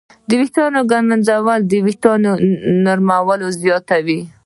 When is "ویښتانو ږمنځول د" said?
0.39-1.73